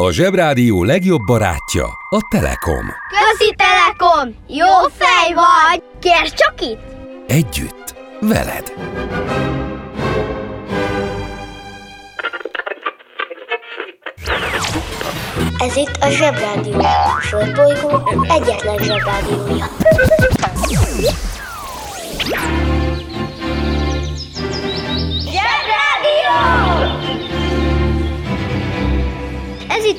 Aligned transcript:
A 0.00 0.12
Zsebrádió 0.12 0.84
legjobb 0.84 1.20
barátja 1.26 1.84
a 2.10 2.18
Telekom. 2.30 2.86
Közi 3.08 3.54
Telekom! 3.56 4.34
Jó 4.48 4.66
fej 4.98 5.34
vagy! 5.34 5.82
Kérd 6.00 6.34
csak 6.34 6.54
itt! 6.60 6.80
Együtt, 7.26 7.94
veled. 8.20 8.72
Ez 15.58 15.76
itt 15.76 15.96
a 16.00 16.10
Zsebrádió. 16.10 16.78
A 16.78 17.20
Földbolygó 17.20 17.88
egyetlen 18.28 18.78
Zsebrádiója. 18.78 19.66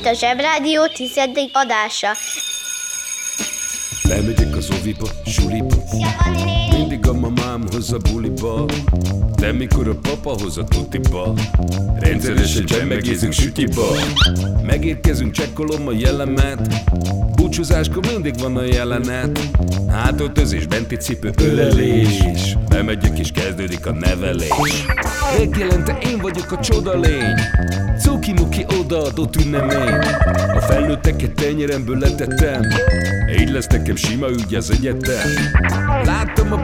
Itt 0.01 0.07
a 0.07 0.13
Zsebrádió 0.13 0.87
tizedik 0.87 1.49
adása. 1.53 2.07
Bemegyek 4.07 4.55
az 4.55 4.69
oviba, 4.79 5.07
suliba. 5.25 5.75
Mindig 6.77 7.07
a 7.07 7.13
mamám 7.13 7.63
hoz 7.71 7.91
a 7.91 7.97
buliba. 7.97 8.65
De 9.35 9.51
mikor 9.51 9.87
a 9.87 9.95
papa 10.01 10.35
hoz 10.41 10.57
a 10.57 10.63
tutiba 10.63 11.33
Rendszeresen 11.99 12.65
csemmegézünk 12.65 13.33
sütiba. 13.33 13.87
Megérkezünk, 14.63 15.31
csekkolom 15.31 15.87
a 15.87 15.91
jellemet. 15.91 16.83
Búcsúzáskor 17.35 18.05
mindig 18.11 18.39
van 18.39 18.57
a 18.57 18.63
jelenet. 18.63 19.39
Hátöltözés, 19.89 20.65
benti 20.65 20.95
cipő, 20.95 21.31
ölelés 21.37 22.23
Bemegyek 22.81 23.19
és 23.19 23.31
kezdődik 23.31 23.85
a 23.85 23.91
nevelés. 23.91 24.83
Megjelente 25.37 25.97
én 26.03 26.17
vagyok 26.17 26.51
a 26.51 26.59
csoda 26.59 26.99
lény. 26.99 27.39
Cuki-muki 27.99 28.65
odaadott 28.79 29.35
ünnemény. 29.35 29.93
A 30.53 30.59
felnőtteket 30.59 31.31
tenyeremből 31.31 31.97
letettem. 31.97 32.61
Így 33.39 33.49
lesz 33.51 33.67
nekem 33.67 33.95
sima 33.95 34.29
ügy 34.29 34.55
az 34.55 34.71
egyetem. 34.71 35.29
Láttam 36.03 36.51
a 36.51 36.63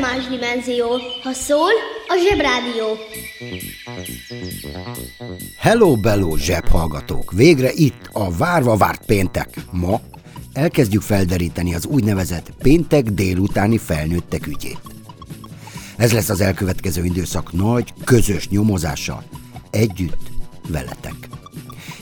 más 0.00 0.26
dimenzió. 0.28 0.86
Ha 1.22 1.32
szól, 1.32 1.70
a 2.08 2.14
Zsebrádió. 2.28 2.86
Hello, 5.58 5.96
bello, 5.96 6.36
zsebhallgatók! 6.36 7.32
Végre 7.32 7.70
itt 7.72 8.08
a 8.12 8.30
várva 8.30 8.76
várt 8.76 9.06
péntek. 9.06 9.48
Ma 9.70 10.00
elkezdjük 10.52 11.02
felderíteni 11.02 11.74
az 11.74 11.86
úgynevezett 11.86 12.52
péntek 12.62 13.02
délutáni 13.02 13.78
felnőttek 13.78 14.46
ügyét. 14.46 14.80
Ez 15.96 16.12
lesz 16.12 16.28
az 16.28 16.40
elkövetkező 16.40 17.04
időszak 17.04 17.52
nagy, 17.52 17.92
közös 18.04 18.48
nyomozása. 18.48 19.22
Együtt, 19.70 20.30
veletek. 20.68 21.29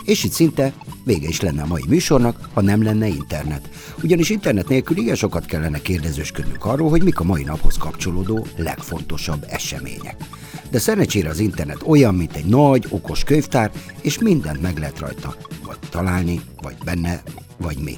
És 0.09 0.25
itt 0.25 0.33
szinte 0.33 0.73
vége 1.05 1.29
is 1.29 1.41
lenne 1.41 1.63
a 1.63 1.67
mai 1.67 1.83
műsornak, 1.89 2.49
ha 2.53 2.61
nem 2.61 2.83
lenne 2.83 3.07
internet. 3.07 3.69
Ugyanis 4.03 4.31
internet 4.31 4.69
nélkül 4.69 4.97
igen 4.97 5.15
sokat 5.15 5.47
kellene 5.47 5.79
kérdezősködnünk 5.79 6.65
arról, 6.65 6.91
hogy 6.91 7.03
mik 7.03 7.21
a 7.21 7.25
mai 7.25 7.43
naphoz 7.43 7.77
kapcsolódó 7.77 8.47
legfontosabb 8.57 9.47
események. 9.49 10.17
De 10.71 10.79
szerencsére 10.79 11.29
az 11.29 11.39
internet 11.39 11.83
olyan, 11.87 12.15
mint 12.15 12.37
egy 12.37 12.45
nagy, 12.45 12.87
okos 12.89 13.25
könyvtár, 13.25 13.71
és 14.03 14.19
mindent 14.19 14.63
meg 14.63 14.79
lehet 14.79 14.99
rajta 14.99 15.37
vagy 15.67 15.79
találni, 15.91 16.41
vagy 16.63 16.77
benne, 16.85 17.23
vagy 17.57 17.79
mi. 17.79 17.97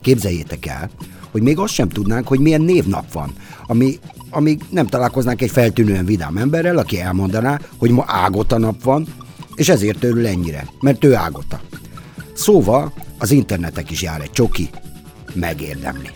Képzeljétek 0.00 0.66
el, 0.66 0.90
hogy 1.30 1.42
még 1.42 1.58
azt 1.58 1.74
sem 1.74 1.88
tudnánk, 1.88 2.28
hogy 2.28 2.40
milyen 2.40 2.62
névnap 2.62 3.12
van, 3.12 3.32
ami, 3.66 3.98
amíg 4.30 4.60
nem 4.70 4.86
találkoznánk 4.86 5.42
egy 5.42 5.50
feltűnően 5.50 6.04
vidám 6.04 6.36
emberrel, 6.36 6.78
aki 6.78 7.00
elmondaná, 7.00 7.60
hogy 7.76 7.90
ma 7.90 8.04
Ágota 8.06 8.58
nap 8.58 8.82
van, 8.82 9.06
és 9.54 9.68
ezért 9.68 10.04
örül 10.04 10.26
ennyire, 10.26 10.68
mert 10.80 11.04
ő 11.04 11.14
Ágota. 11.14 11.60
Szóval 12.34 12.92
az 13.18 13.30
internetek 13.30 13.90
is 13.90 14.02
jár 14.02 14.20
egy 14.20 14.30
csoki, 14.30 14.70
megérdemli. 15.34 16.08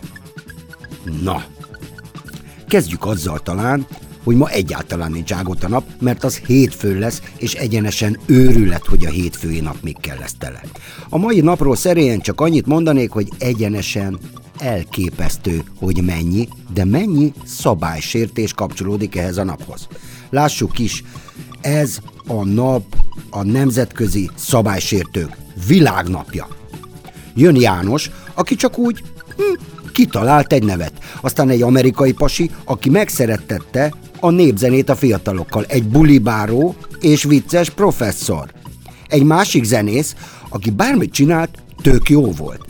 Na, 1.23 1.45
kezdjük 2.67 3.07
azzal 3.07 3.39
talán, 3.39 3.87
hogy 4.25 4.37
ma 4.37 4.49
egyáltalán 4.49 5.13
nincs 5.13 5.33
Ágota 5.33 5.69
nap, 5.69 5.85
mert 6.01 6.25
az 6.25 6.37
hétfő 6.37 6.99
lesz, 6.99 7.23
és 7.37 7.55
egyenesen 7.55 8.19
őrület, 8.27 8.87
hogy 8.87 9.07
a 9.07 9.11
hétfői 9.11 9.61
nap 9.61 9.77
mikkel 9.83 10.17
lesz 10.19 10.35
tele. 10.39 10.61
A 11.09 11.19
mai 11.19 11.41
napról 11.41 11.77
szerényen 11.77 12.21
csak 12.21 12.41
annyit 12.41 12.67
mondanék, 12.67 13.11
hogy 13.11 13.29
egyenesen 13.39 14.19
elképesztő, 14.59 15.63
hogy 15.79 16.05
mennyi, 16.05 16.49
de 16.75 16.85
mennyi 16.85 17.33
szabálysértés 17.45 18.53
kapcsolódik 18.53 19.17
ehhez 19.17 19.37
a 19.37 19.45
naphoz. 19.45 19.89
Lássuk 20.31 20.79
is, 20.79 21.05
ez 21.61 21.99
a 22.29 22.45
nap 22.45 22.97
a 23.31 23.43
nemzetközi 23.43 24.31
szabálysértők 24.35 25.37
világnapja. 25.67 26.49
Jön 27.35 27.57
János, 27.57 28.11
aki 28.35 28.55
csak 28.55 28.79
úgy 28.79 29.03
hm, 29.37 29.63
kitalált 29.93 30.53
egy 30.53 30.65
nevet. 30.65 30.93
Aztán 31.21 31.49
egy 31.49 31.63
amerikai 31.63 32.13
pasi, 32.13 32.51
aki 32.65 32.91
megszerettette 32.91 33.95
a 34.21 34.31
népzenét 34.31 34.89
a 34.89 34.97
fiatalokkal. 34.97 35.65
Egy 35.65 35.89
bulibáró 35.89 36.75
és 37.01 37.23
vicces 37.23 37.71
professzor. 37.71 38.53
Egy 39.09 39.23
másik 39.23 39.65
zenész, 39.65 40.15
aki 40.49 40.71
bármit 40.71 41.13
csinált, 41.13 41.51
tök 41.83 42.09
jó 42.09 42.33
volt. 42.33 42.65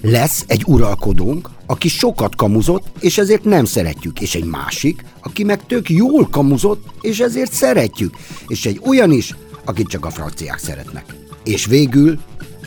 Lesz 0.00 0.44
egy 0.46 0.62
uralkodónk, 0.66 1.48
aki 1.66 1.88
sokat 1.88 2.36
kamuzott, 2.36 2.86
és 3.00 3.18
ezért 3.18 3.44
nem 3.44 3.64
szeretjük. 3.64 4.20
És 4.20 4.34
egy 4.34 4.44
másik, 4.44 5.04
aki 5.20 5.44
meg 5.44 5.66
tök 5.66 5.90
jól 5.90 6.28
kamuzott, 6.28 6.84
és 7.00 7.20
ezért 7.20 7.52
szeretjük. 7.52 8.14
És 8.46 8.66
egy 8.66 8.80
olyan 8.84 9.10
is, 9.10 9.34
akit 9.64 9.88
csak 9.88 10.04
a 10.04 10.10
franciák 10.10 10.58
szeretnek. 10.58 11.04
És 11.44 11.66
végül 11.66 12.18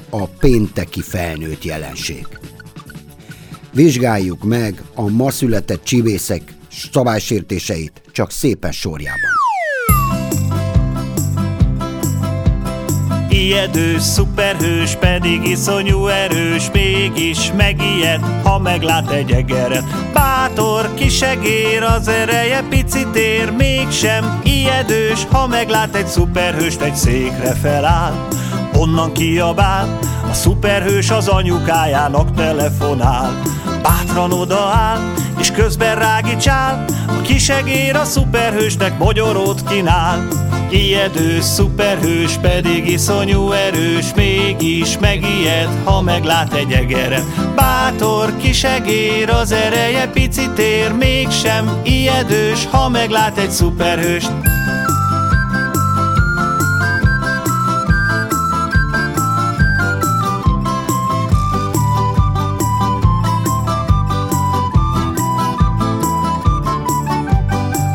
a 0.10 0.26
pénteki 0.26 1.02
felnőtt 1.02 1.64
jelenség. 1.64 2.28
Vizsgáljuk 3.74 4.44
meg 4.44 4.82
a 4.96 5.10
ma 5.10 5.32
született 5.32 5.84
csivészek 5.84 6.54
szabálysértéseit 6.92 8.02
csak 8.12 8.32
szépen 8.32 8.72
sorjában. 8.72 9.45
Ijedős, 13.36 14.02
szuperhős, 14.02 14.96
pedig 14.96 15.48
iszonyú 15.48 16.08
erős, 16.08 16.72
mégis 16.74 17.52
megijed, 17.58 18.20
ha 18.44 18.60
meglát 18.60 19.12
egy 19.12 19.32
egeret. 19.32 19.84
Bátor, 20.14 20.94
kisegér, 20.94 21.84
az 21.84 22.08
ereje 22.08 22.64
picit 22.70 23.16
ér, 23.16 23.52
mégsem 23.52 24.42
ijedős, 24.44 25.26
ha 25.32 25.48
meglát 25.48 25.96
egy 25.96 26.08
szuperhőst, 26.08 26.82
egy 26.82 26.96
székre 26.96 27.54
feláll. 27.54 28.28
Onnan 28.74 29.12
kiabál, 29.12 30.00
a 30.30 30.34
szuperhős 30.34 31.10
az 31.10 31.28
anyukájának 31.28 32.36
telefonál. 32.36 33.42
Bátran 33.82 34.32
odaáll, 34.32 35.00
és 35.40 35.52
közben 35.52 35.96
rágicsál, 35.96 36.86
a 37.08 37.22
kisegér 37.22 37.96
a 37.96 38.04
szuperhősnek 38.04 38.98
mogyorót 38.98 39.64
kínál. 39.70 40.28
Ijedő 40.76 41.42
szuperhős 41.42 42.38
pedig 42.38 42.88
iszonyú 42.88 43.52
erős 43.52 44.14
Mégis 44.16 44.98
megijed, 44.98 45.70
ha 45.84 46.02
meglát 46.02 46.54
egy 46.54 46.72
egeret. 46.72 47.56
Bátor 47.56 48.38
kisegér, 48.38 49.30
az 49.30 49.52
ereje 49.52 50.08
picit 50.08 50.60
ér 50.60 50.92
Mégsem 50.92 51.82
ijedős, 51.84 52.66
ha 52.66 52.90
meglát 52.90 53.38
egy 53.38 53.52
szuperhőst. 53.52 54.32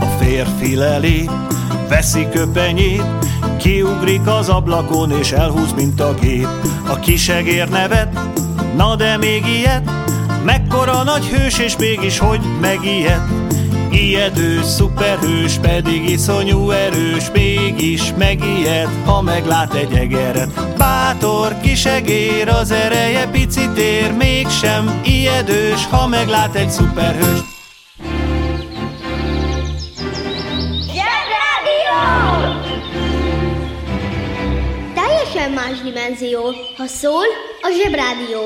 A 0.00 0.06
férfi 0.18 0.74
lelép 0.74 1.30
veszi 1.90 2.28
köpenyét, 2.28 3.02
kiugrik 3.58 4.26
az 4.26 4.48
ablakon 4.48 5.10
és 5.10 5.32
elhúz, 5.32 5.72
mint 5.72 6.00
a 6.00 6.14
gép. 6.20 6.48
A 6.88 6.98
kisegér 6.98 7.68
nevet, 7.68 8.18
na 8.76 8.96
de 8.96 9.16
még 9.16 9.46
ilyet, 9.46 9.90
mekkora 10.44 11.02
nagy 11.02 11.24
hős 11.26 11.58
és 11.58 11.76
mégis 11.76 12.18
hogy 12.18 12.40
megijed. 12.60 13.20
Ijedő, 13.90 14.62
szuperhős, 14.62 15.58
pedig 15.58 16.08
iszonyú 16.08 16.70
erős, 16.70 17.30
mégis 17.32 18.12
megijed, 18.18 18.88
ha 19.04 19.22
meglát 19.22 19.74
egy 19.74 19.92
egeret. 19.92 20.76
Bátor 20.76 21.60
kisegér, 21.60 22.48
az 22.48 22.70
ereje 22.70 23.26
picit 23.26 23.78
ér, 23.78 24.12
mégsem 24.12 25.00
ijedős, 25.04 25.86
ha 25.90 26.06
meglát 26.06 26.54
egy 26.54 26.70
szuperhős. 26.70 27.59
Dimenzió. 35.92 36.40
Ha 36.76 36.86
szól, 36.86 37.24
a 37.60 37.68
zsebrádió. 37.82 38.40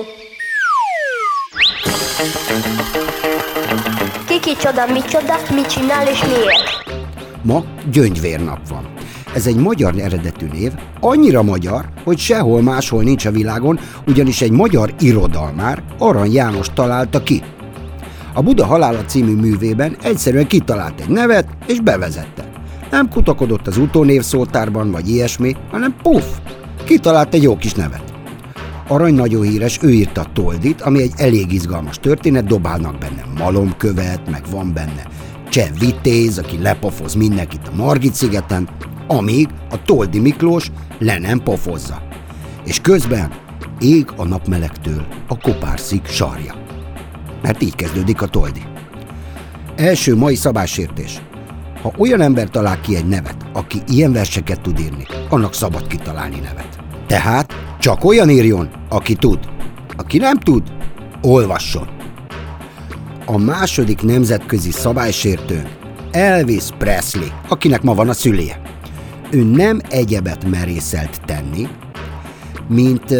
Kiki 4.26 4.56
csoda, 4.56 4.86
mi 4.92 5.00
csoda, 5.00 5.34
mit 5.54 5.66
csinál 5.66 6.06
és 6.08 6.20
miért? 6.20 6.98
Ma 7.42 7.64
gyöngyvérnap 7.90 8.68
van. 8.68 8.92
Ez 9.34 9.46
egy 9.46 9.56
magyar 9.56 9.94
eredetű 9.98 10.46
név, 10.52 10.72
annyira 11.00 11.42
magyar, 11.42 11.88
hogy 12.04 12.18
sehol 12.18 12.62
máshol 12.62 13.02
nincs 13.02 13.24
a 13.24 13.30
világon, 13.30 13.78
ugyanis 14.06 14.40
egy 14.40 14.50
magyar 14.50 14.94
irodalmár, 15.00 15.82
Arany 15.98 16.32
János 16.32 16.66
találta 16.74 17.22
ki. 17.22 17.42
A 18.34 18.42
Buda 18.42 18.66
halála 18.66 19.04
című 19.04 19.34
művében 19.34 19.96
egyszerűen 20.02 20.46
kitalált 20.46 21.00
egy 21.00 21.08
nevet 21.08 21.48
és 21.66 21.80
bevezette. 21.80 22.44
Nem 22.90 23.08
kutakodott 23.08 23.66
az 23.66 23.76
utónévszótárban 23.76 24.90
vagy 24.90 25.08
ilyesmi, 25.08 25.56
hanem 25.70 25.94
puff, 26.02 26.24
kitalált 26.84 27.34
egy 27.34 27.42
jó 27.42 27.56
kis 27.56 27.72
nevet. 27.72 28.14
Arany 28.88 29.14
nagyon 29.14 29.42
híres, 29.42 29.78
ő 29.82 29.90
írta 29.90 30.26
Toldit, 30.32 30.80
ami 30.80 31.02
egy 31.02 31.12
elég 31.16 31.52
izgalmas 31.52 31.98
történet, 31.98 32.46
dobálnak 32.46 32.98
benne 32.98 33.24
malomkövet, 33.38 34.30
meg 34.30 34.42
van 34.50 34.72
benne 34.72 35.12
cseh 35.54 35.68
vitéz, 35.78 36.38
aki 36.38 36.58
lepofoz 36.62 37.14
mindenkit 37.14 37.68
a 37.68 37.74
Margit 37.74 38.14
szigeten, 38.14 38.68
amíg 39.06 39.48
a 39.70 39.82
Toldi 39.82 40.18
Miklós 40.18 40.70
le 40.98 41.18
nem 41.18 41.42
pofozza. 41.42 42.02
És 42.64 42.80
közben 42.80 43.32
ég 43.80 44.06
a 44.16 44.24
napmelegtől 44.24 45.06
a 45.28 45.38
kopárszik 45.38 46.06
sarja. 46.06 46.54
Mert 47.42 47.62
így 47.62 47.74
kezdődik 47.74 48.22
a 48.22 48.26
Toldi. 48.26 48.62
Első 49.76 50.16
mai 50.16 50.34
szabásértés. 50.34 51.20
Ha 51.84 51.92
olyan 51.96 52.20
ember 52.20 52.50
talál 52.50 52.80
ki 52.80 52.96
egy 52.96 53.06
nevet, 53.06 53.36
aki 53.52 53.82
ilyen 53.88 54.12
verseket 54.12 54.60
tud 54.60 54.78
írni, 54.78 55.06
annak 55.28 55.54
szabad 55.54 55.86
kitalálni 55.86 56.38
nevet. 56.38 56.78
Tehát 57.06 57.52
csak 57.78 58.04
olyan 58.04 58.30
írjon, 58.30 58.68
aki 58.88 59.14
tud. 59.14 59.38
Aki 59.96 60.18
nem 60.18 60.38
tud, 60.38 60.62
olvasson. 61.22 61.88
A 63.26 63.38
második 63.38 64.02
nemzetközi 64.02 64.70
szabálysértőnk 64.70 65.68
Elvis 66.10 66.64
Presley, 66.78 67.28
akinek 67.48 67.82
ma 67.82 67.94
van 67.94 68.08
a 68.08 68.12
szüléje. 68.12 68.60
Ő 69.30 69.42
nem 69.42 69.80
egyebet 69.88 70.50
merészelt 70.50 71.20
tenni, 71.24 71.68
mint 72.68 73.14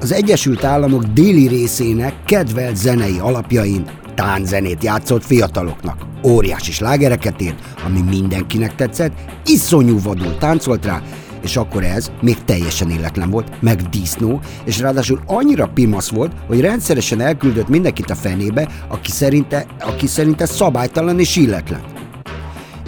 az 0.00 0.12
Egyesült 0.12 0.64
Államok 0.64 1.04
déli 1.04 1.46
részének 1.48 2.14
kedvelt 2.24 2.76
zenei 2.76 3.18
alapjain 3.18 3.84
tánzenét 4.14 4.84
játszott 4.84 5.24
fiataloknak. 5.24 6.06
Óriási 6.24 6.72
slágereket 6.72 7.42
írt, 7.42 7.58
ami 7.86 8.00
mindenkinek 8.00 8.74
tetszett, 8.74 9.12
iszonyú 9.44 10.00
vadul 10.00 10.36
táncolt 10.38 10.84
rá, 10.84 11.02
és 11.42 11.56
akkor 11.56 11.84
ez 11.84 12.10
még 12.20 12.44
teljesen 12.44 12.90
illetlen 12.90 13.30
volt, 13.30 13.60
meg 13.60 13.82
disznó, 13.82 14.40
és 14.64 14.78
ráadásul 14.78 15.20
annyira 15.26 15.68
pimasz 15.68 16.10
volt, 16.10 16.32
hogy 16.46 16.60
rendszeresen 16.60 17.20
elküldött 17.20 17.68
mindenkit 17.68 18.10
a 18.10 18.14
fenébe, 18.14 18.68
aki 18.88 19.10
szerinte, 19.10 19.66
aki 19.80 20.06
szerinte 20.06 20.46
szabálytalan 20.46 21.18
és 21.18 21.36
illetlen. 21.36 21.80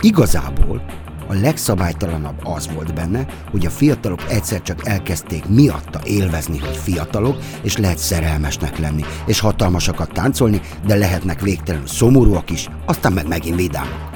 Igazából 0.01 0.85
a 1.29 1.35
legszabálytalanabb 1.35 2.41
az 2.43 2.69
volt 2.75 2.95
benne, 2.95 3.27
hogy 3.51 3.67
a 3.67 3.71
fiatalok 3.71 4.21
egyszer 4.29 4.63
csak 4.63 4.87
elkezdték 4.87 5.45
miatta 5.49 6.01
élvezni, 6.05 6.59
hogy 6.59 6.77
fiatalok, 6.77 7.37
és 7.63 7.77
lehet 7.77 7.99
szerelmesnek 7.99 8.79
lenni, 8.79 9.05
és 9.27 9.41
hatalmasakat 9.41 10.13
táncolni, 10.13 10.61
de 10.87 10.97
lehetnek 10.97 11.41
végtelenül 11.41 11.87
szomorúak 11.87 12.51
is, 12.51 12.69
aztán 12.87 13.13
meg 13.13 13.29
megint 13.29 13.57
vidámak. 13.57 14.11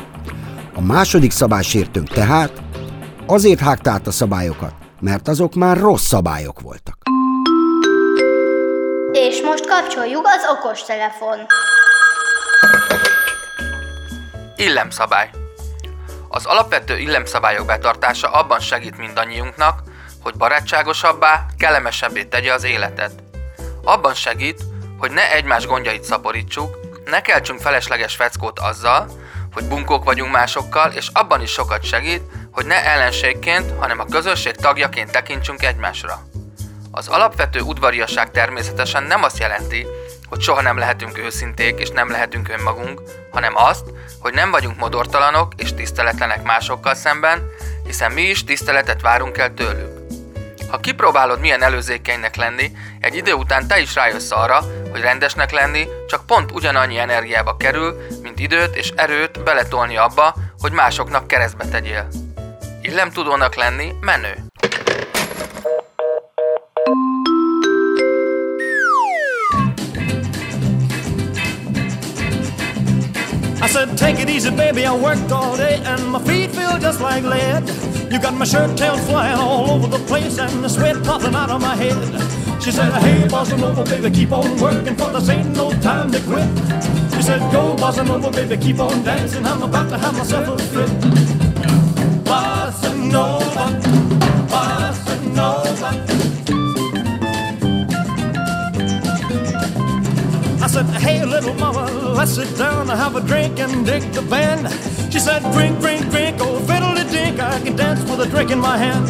A 0.75 0.81
második 0.81 1.31
szabálysértőnk 1.31 2.08
tehát 2.08 2.62
azért 3.26 3.61
hágta 3.61 3.90
át 3.90 4.06
a 4.06 4.11
szabályokat, 4.11 4.72
mert 5.00 5.28
azok 5.28 5.54
már 5.54 5.76
rossz 5.76 6.06
szabályok 6.06 6.61
voltak. 6.61 6.96
És 9.12 9.43
most 9.43 9.66
kapcsoljuk 9.66 10.26
az 10.26 10.56
okos 10.56 10.82
telefon. 10.82 11.38
Illemszabály. 14.56 15.31
Az 16.38 16.46
alapvető 16.46 16.99
illemszabályok 16.99 17.67
betartása 17.67 18.31
abban 18.31 18.61
segít 18.61 18.99
mindannyiunknak, 18.99 19.82
hogy 20.23 20.35
barátságosabbá, 20.35 21.46
kellemesebbé 21.58 22.25
tegye 22.25 22.52
az 22.52 22.64
életet. 22.64 23.12
Abban 23.85 24.14
segít, 24.14 24.62
hogy 24.99 25.11
ne 25.11 25.32
egymás 25.32 25.67
gondjait 25.67 26.05
szaporítsuk, 26.05 26.79
ne 27.05 27.20
keltsünk 27.20 27.61
felesleges 27.61 28.14
feckót 28.14 28.58
azzal, 28.58 29.06
hogy 29.52 29.64
bunkók 29.64 30.05
vagyunk 30.05 30.32
másokkal, 30.32 30.90
és 30.93 31.08
abban 31.12 31.43
is 31.43 31.50
sokat 31.50 31.85
segít, 31.85 32.23
hogy 32.52 32.67
ne 32.67 32.85
ellenségként, 32.85 33.73
hanem 33.79 33.99
a 33.99 34.05
közösség 34.11 34.55
tagjaként 34.55 35.11
tekintsünk 35.11 35.62
egymásra. 35.62 36.23
Az 36.90 37.08
alapvető 37.08 37.61
udvariasság 37.61 38.31
természetesen 38.31 39.02
nem 39.02 39.23
azt 39.23 39.38
jelenti, 39.38 39.87
hogy 40.28 40.40
soha 40.40 40.62
nem 40.62 40.78
lehetünk 40.78 41.19
őszinték 41.19 41.80
és 41.80 41.88
nem 41.88 42.10
lehetünk 42.10 42.48
önmagunk, 42.48 43.02
hanem 43.30 43.52
azt, 43.56 43.84
hogy 44.20 44.34
nem 44.34 44.50
vagyunk 44.50 44.78
modortalanok 44.78 45.52
és 45.56 45.75
tiszteletlenek 45.75 46.42
másokkal 46.42 46.94
szemben, 46.94 47.50
hiszen 47.87 48.12
mi 48.12 48.23
is 48.23 48.44
tiszteletet 48.44 49.00
várunk 49.00 49.38
el 49.38 49.54
tőlük. 49.54 49.99
Ha 50.70 50.78
kipróbálod 50.78 51.40
milyen 51.40 51.62
előzékenynek 51.62 52.37
lenni, 52.37 52.73
egy 53.00 53.14
idő 53.14 53.32
után 53.32 53.66
te 53.66 53.80
is 53.80 53.94
rájössz 53.94 54.30
arra, 54.30 54.64
hogy 54.90 55.00
rendesnek 55.00 55.50
lenni 55.50 55.88
csak 56.08 56.26
pont 56.26 56.52
ugyanannyi 56.52 56.99
energiába 56.99 57.56
kerül, 57.56 58.06
mint 58.23 58.38
időt 58.38 58.76
és 58.76 58.90
erőt 58.97 59.42
beletolni 59.42 59.97
abba, 59.97 60.35
hogy 60.58 60.73
másoknak 60.73 61.26
keresztbe 61.26 61.64
tegyél. 61.64 62.08
Illemtudónak 62.82 63.54
lenni 63.54 63.92
menő. 64.00 64.48
I 73.68 73.70
said, 73.70 73.98
take 73.98 74.18
it 74.18 74.30
easy, 74.30 74.50
baby. 74.50 74.87
I 74.87 74.96
worked 74.96 75.30
all 75.30 75.54
day 75.54 75.78
and 75.84 76.08
my 76.08 76.18
feet 76.22 76.52
feel 76.52 76.78
just 76.78 77.02
like 77.02 77.22
lead. 77.22 77.68
You 78.10 78.18
got 78.18 78.32
my 78.32 78.46
shirt 78.46 78.78
tails 78.78 78.98
flying 79.06 79.38
all 79.38 79.70
over 79.70 79.87
the 79.87 80.02
place 80.06 80.38
and 80.38 80.64
the 80.64 80.70
sweat 80.70 81.04
popping 81.04 81.34
out 81.34 81.50
of 81.50 81.60
my 81.60 81.76
head. 81.76 82.00
She 82.62 82.72
said, 82.72 82.90
hey, 83.02 83.28
bossa 83.28 83.60
nova, 83.60 83.84
baby, 83.84 84.10
keep 84.10 84.32
on 84.32 84.58
working 84.58 84.96
for 84.96 85.10
this 85.12 85.28
ain't 85.28 85.54
no 85.54 85.70
time 85.82 86.10
to 86.12 86.20
quit. 86.22 86.48
She 87.12 87.20
said, 87.20 87.40
go, 87.52 87.76
bossa 87.76 88.06
nova, 88.06 88.30
baby, 88.30 88.56
keep 88.56 88.80
on 88.80 89.04
dancing. 89.04 89.44
I'm 89.44 89.62
about 89.62 89.90
to 89.90 89.98
have 89.98 90.16
myself 90.16 90.48
a 90.48 90.56
fit. 90.56 90.88
Bossa 92.25 92.90
nova, 93.12 93.66
bossa 94.48 95.14
nova. 95.37 96.27
Said, 100.85 101.02
hey, 101.02 101.25
little 101.25 101.54
mama, 101.54 101.90
let's 102.16 102.32
sit 102.32 102.56
down 102.56 102.88
and 102.88 102.99
have 102.99 103.16
a 103.16 103.20
drink 103.20 103.58
and 103.58 103.85
dig 103.85 104.02
the 104.12 104.23
band. 104.23 104.62
She 105.12 105.18
said, 105.18 105.42
drink, 105.52 105.80
drink, 105.80 106.08
drink, 106.11 106.37
oh, 106.40 106.61
fiddly 106.61 107.11
dink, 107.11 107.40
I 107.40 107.61
can 107.61 107.75
dance 107.75 108.00
with 108.08 108.20
a 108.20 108.26
drink 108.26 108.52
in 108.52 108.61
my 108.61 108.78
hand. 108.78 109.08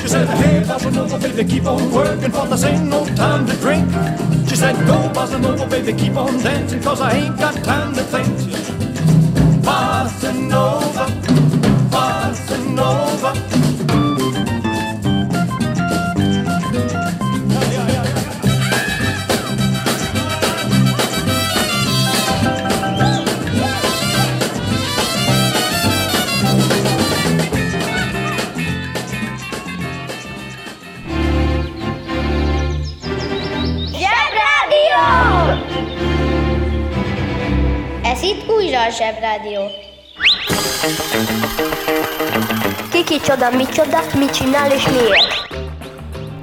She 0.00 0.08
said, 0.08 0.26
hey, 0.26 0.62
bossa 0.62 0.90
nova, 0.90 1.18
baby, 1.18 1.44
keep 1.44 1.66
on 1.66 1.92
working, 1.92 2.30
for 2.30 2.46
this 2.46 2.64
ain't 2.64 2.88
no 2.88 3.04
time 3.14 3.46
to 3.46 3.54
drink. 3.56 3.86
She 4.48 4.56
said, 4.56 4.74
go, 4.86 4.96
bossa 5.12 5.38
nova, 5.38 5.66
baby, 5.66 5.92
keep 5.92 6.16
on 6.16 6.38
dancing, 6.38 6.80
cause 6.80 7.02
I 7.02 7.12
ain't 7.12 7.36
got 7.36 7.56
time 7.62 7.94
to 7.94 8.02
think. 8.04 8.28
Bossa 9.66 10.32
nova, 10.32 11.06
bossa 11.92 12.56
nova. 12.74 13.71
Zsebrádió. 38.92 39.60
Kiki 42.90 43.20
csoda, 43.20 43.50
micsoda, 43.50 43.98
mit 44.18 44.30
csinál 44.30 44.70
és 44.70 44.88
miért? 44.88 45.60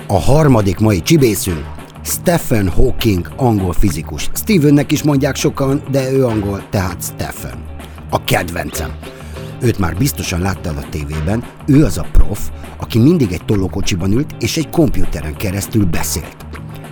A 0.07 0.19
harmadik 0.19 0.79
mai 0.79 1.01
csibészünk 1.01 1.65
Stephen 2.03 2.69
Hawking, 2.69 3.31
angol 3.35 3.73
fizikus. 3.73 4.29
Stevennek 4.33 4.91
is 4.91 5.03
mondják 5.03 5.35
sokan, 5.35 5.83
de 5.91 6.11
ő 6.11 6.25
angol, 6.25 6.63
tehát 6.69 7.03
Stephen. 7.03 7.65
A 8.09 8.23
kedvencem. 8.23 8.95
Őt 9.61 9.79
már 9.79 9.95
biztosan 9.95 10.41
láttad 10.41 10.77
a 10.77 10.89
tévében, 10.89 11.43
ő 11.65 11.85
az 11.85 11.97
a 11.97 12.05
prof, 12.11 12.39
aki 12.79 12.99
mindig 12.99 13.31
egy 13.31 13.45
tolókocsiban 13.45 14.11
ült 14.11 14.35
és 14.39 14.57
egy 14.57 14.69
komputeren 14.69 15.35
keresztül 15.35 15.85
beszélt. 15.85 16.48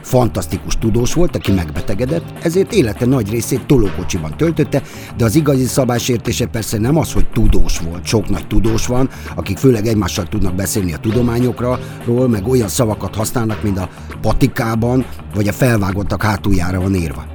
Fantasztikus 0.08 0.78
tudós 0.78 1.14
volt, 1.14 1.36
aki 1.36 1.52
megbetegedett, 1.52 2.24
ezért 2.42 2.74
élete 2.74 3.06
nagy 3.06 3.30
részét 3.30 3.66
tolókocsiban 3.66 4.38
töltötte, 4.38 4.82
de 5.18 5.26
az 5.26 5.36
igazi 5.36 5.66
szabásértése 5.66 6.46
persze 6.46 6.78
nem 6.78 6.98
az, 6.98 7.14
hogy 7.14 7.30
tudós 7.30 7.80
volt. 7.80 8.06
Sok 8.06 8.30
nagy 8.30 8.48
tudós 8.48 8.86
van, 8.88 9.10
akik 9.36 9.58
főleg 9.58 9.86
egymással 9.86 10.26
tudnak 10.26 10.56
beszélni 10.56 10.94
a 10.94 10.98
tudományokról, 10.98 11.80
meg 12.28 12.48
olyan 12.48 12.68
szavakat 12.68 13.16
használnak, 13.16 13.64
mint 13.64 13.78
a 13.78 13.90
patikában, 14.22 15.06
vagy 15.36 15.48
a 15.48 15.54
felvágottak 15.54 16.24
hátuljára 16.24 16.82
van 16.82 16.96
írva. 16.96 17.26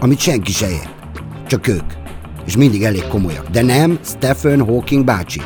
Amit 0.00 0.18
senki 0.18 0.52
se 0.52 0.70
ért. 0.70 0.94
Csak 1.46 1.68
ők. 1.68 1.92
És 2.46 2.56
mindig 2.56 2.82
elég 2.82 3.06
komolyak. 3.06 3.48
De 3.48 3.62
nem 3.62 3.98
Stephen 4.04 4.64
Hawking 4.64 5.04
bácsi. 5.04 5.40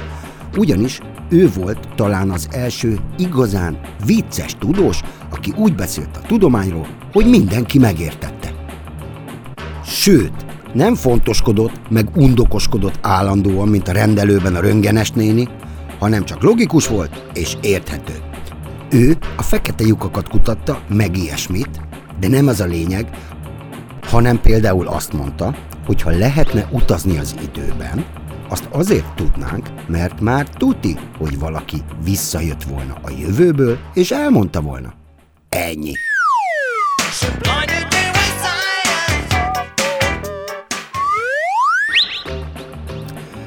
Ugyanis 0.57 1.01
ő 1.29 1.51
volt 1.55 1.89
talán 1.95 2.31
az 2.31 2.49
első 2.51 2.99
igazán 3.19 3.79
vicces 4.05 4.57
tudós, 4.59 5.01
aki 5.31 5.53
úgy 5.57 5.75
beszélt 5.75 6.17
a 6.17 6.27
tudományról, 6.27 6.87
hogy 7.13 7.27
mindenki 7.27 7.79
megértette. 7.79 8.55
Sőt, 9.85 10.47
nem 10.75 10.95
fontoskodott, 10.95 11.91
meg 11.91 12.09
undokoskodott 12.17 12.99
állandóan, 13.03 13.69
mint 13.69 13.89
a 13.89 13.93
rendelőben 13.93 14.55
a 14.55 14.61
röngenes 14.61 15.11
néni, 15.11 15.49
hanem 15.99 16.25
csak 16.25 16.43
logikus 16.43 16.89
volt 16.89 17.25
és 17.35 17.57
érthető. 17.61 18.15
Ő 18.91 19.17
a 19.37 19.43
fekete 19.43 19.85
lyukakat 19.85 20.29
kutatta, 20.29 20.81
meg 20.89 21.17
ilyesmit, 21.17 21.81
de 22.21 22.29
nem 22.29 22.47
az 22.47 22.61
a 22.61 22.67
lényeg, 22.67 23.11
hanem 24.03 24.41
például 24.41 24.87
azt 24.87 25.13
mondta, 25.13 25.55
hogy 25.87 26.03
ha 26.03 26.11
lehetne 26.11 26.69
utazni 26.71 27.19
az 27.19 27.35
időben, 27.43 28.05
azt 28.49 28.69
azért 28.71 29.15
tudnánk, 29.15 29.69
mert 29.87 30.21
már 30.21 30.49
tuti, 30.49 30.97
hogy 31.19 31.39
valaki 31.39 31.83
visszajött 32.05 32.63
volna 32.63 32.95
a 33.03 33.11
jövőből, 33.11 33.79
és 33.95 34.11
elmondta 34.11 34.61
volna. 34.61 34.95
Ennyi. 35.49 35.93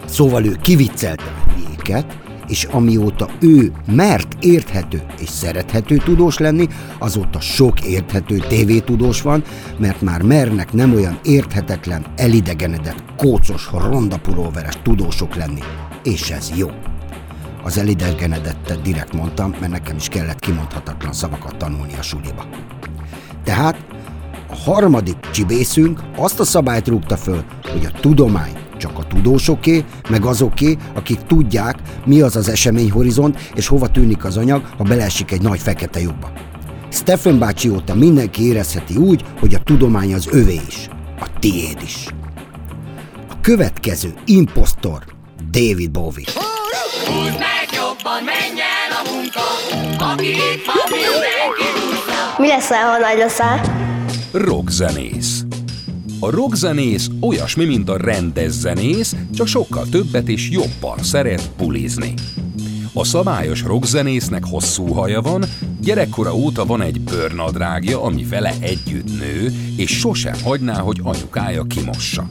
Szóval 0.05 0.45
ő 0.45 0.55
kiviccelte 0.61 1.23
a 1.23 1.51
hülyéket, 1.51 2.17
és 2.49 2.63
amióta 2.63 3.29
ő 3.39 3.71
mert 3.85 4.43
érthető 4.43 5.03
és 5.19 5.29
szerethető 5.29 5.97
tudós 5.97 6.37
lenni, 6.37 6.67
azóta 6.99 7.39
sok 7.39 7.81
érthető 7.81 8.37
tévétudós 8.37 9.21
van, 9.21 9.43
mert 9.77 10.01
már 10.01 10.21
mernek 10.21 10.73
nem 10.73 10.93
olyan 10.93 11.19
érthetetlen, 11.23 12.05
elidegenedett, 12.15 13.03
kócos, 13.17 13.69
rondapulóveres 13.71 14.77
tudósok 14.83 15.35
lenni. 15.35 15.61
És 16.03 16.29
ez 16.29 16.51
jó. 16.55 16.69
Az 17.63 17.77
elidegenedettet 17.77 18.81
direkt 18.81 19.13
mondtam, 19.13 19.55
mert 19.59 19.71
nekem 19.71 19.95
is 19.95 20.07
kellett 20.07 20.39
kimondhatatlan 20.39 21.13
szavakat 21.13 21.57
tanulni 21.57 21.93
a 21.99 22.01
suliba. 22.01 22.45
Tehát 23.43 23.85
a 24.49 24.55
harmadik 24.55 25.19
csibészünk 25.31 26.01
azt 26.15 26.39
a 26.39 26.43
szabályt 26.43 26.87
rúgta 26.87 27.17
föl, 27.17 27.43
hogy 27.71 27.85
a 27.85 27.99
tudomány 27.99 28.58
csak 28.79 28.97
a 28.97 29.07
tudósoké, 29.07 29.85
meg 30.09 30.25
azoké, 30.25 30.77
akik 30.93 31.19
tudják, 31.27 31.75
mi 32.05 32.21
az 32.21 32.35
az 32.35 32.49
eseményhorizont, 32.49 33.49
és 33.55 33.67
hova 33.67 33.87
tűnik 33.87 34.25
az 34.25 34.37
anyag, 34.37 34.63
ha 34.77 34.83
beleesik 34.83 35.31
egy 35.31 35.41
nagy 35.41 35.59
fekete 35.59 35.99
lyukba. 35.99 36.31
Stephen 36.91 37.39
bácsi 37.39 37.69
óta 37.69 37.95
mindenki 37.95 38.43
érezheti 38.43 38.95
úgy, 38.95 39.23
hogy 39.39 39.53
a 39.53 39.59
tudomány 39.63 40.13
az 40.13 40.27
övé 40.31 40.59
is, 40.67 40.89
a 41.19 41.27
tiéd 41.39 41.77
is. 41.83 42.07
A 43.29 43.33
következő 43.41 44.13
impostor 44.25 45.03
David 45.51 45.91
Bowie. 45.91 46.25
Húzd 47.05 47.39
meg 47.39 47.67
jobban, 47.75 48.23
menj 48.23 48.59
el 48.59 48.91
a 48.99 49.11
munka, 49.11 49.41
aki 50.11 50.27
itt 50.27 50.65
van, 50.65 50.75
mindenki 50.89 51.79
Mi 52.37 52.47
lesz, 52.47 52.67
ha 52.67 52.97
nagy 52.97 53.17
leszel? 53.17 53.61
Rockzenész. 54.31 55.38
A 56.21 56.29
rockzenész 56.29 57.09
olyasmi, 57.21 57.65
mint 57.65 57.89
a 57.89 57.97
rendes 57.97 58.51
zenész, 58.51 59.15
csak 59.33 59.47
sokkal 59.47 59.85
többet 59.89 60.29
és 60.29 60.49
jobban 60.49 61.03
szeret 61.03 61.49
pulizni. 61.57 62.13
A 62.93 63.03
szabályos 63.03 63.63
rockzenésznek 63.63 64.43
hosszú 64.45 64.85
haja 64.85 65.21
van, 65.21 65.43
gyerekkora 65.81 66.35
óta 66.35 66.65
van 66.65 66.81
egy 66.81 67.01
bőrnadrágja, 67.01 68.03
ami 68.03 68.23
vele 68.23 68.53
együtt 68.59 69.19
nő, 69.19 69.53
és 69.75 69.97
sosem 69.97 70.35
hagyná, 70.43 70.79
hogy 70.79 70.99
anyukája 71.03 71.63
kimossa. 71.63 72.29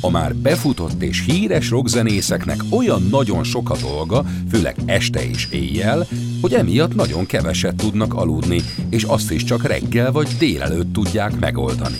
A 0.00 0.10
már 0.10 0.34
befutott 0.34 1.02
és 1.02 1.24
híres 1.24 1.70
rockzenészeknek 1.70 2.64
olyan 2.70 3.02
nagyon 3.10 3.44
sok 3.44 3.70
a 3.70 3.76
dolga, 3.76 4.24
főleg 4.50 4.76
este 4.86 5.28
és 5.28 5.48
éjjel, 5.50 6.06
hogy 6.40 6.54
emiatt 6.54 6.94
nagyon 6.94 7.26
keveset 7.26 7.74
tudnak 7.74 8.14
aludni, 8.14 8.62
és 8.90 9.02
azt 9.02 9.30
is 9.30 9.44
csak 9.44 9.66
reggel 9.66 10.12
vagy 10.12 10.28
délelőtt 10.38 10.92
tudják 10.92 11.38
megoldani. 11.38 11.96